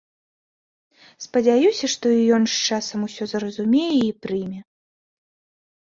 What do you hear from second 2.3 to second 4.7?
ён з часам усё зразумее і прыме.